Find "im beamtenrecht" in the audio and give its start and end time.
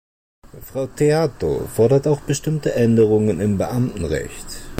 3.39-4.45